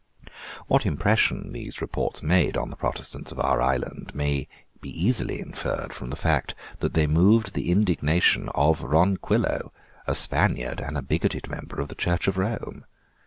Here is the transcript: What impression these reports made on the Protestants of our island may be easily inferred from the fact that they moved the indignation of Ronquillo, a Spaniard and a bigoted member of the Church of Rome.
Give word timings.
What 0.65 0.83
impression 0.83 1.51
these 1.53 1.79
reports 1.79 2.23
made 2.23 2.57
on 2.57 2.71
the 2.71 2.75
Protestants 2.75 3.31
of 3.31 3.39
our 3.39 3.61
island 3.61 4.15
may 4.15 4.47
be 4.81 4.89
easily 4.89 5.39
inferred 5.39 5.93
from 5.93 6.09
the 6.09 6.15
fact 6.15 6.55
that 6.79 6.95
they 6.95 7.05
moved 7.05 7.53
the 7.53 7.69
indignation 7.69 8.49
of 8.55 8.81
Ronquillo, 8.81 9.71
a 10.07 10.15
Spaniard 10.15 10.79
and 10.81 10.97
a 10.97 11.03
bigoted 11.03 11.47
member 11.51 11.79
of 11.79 11.87
the 11.89 11.93
Church 11.93 12.27
of 12.27 12.35
Rome. 12.39 12.85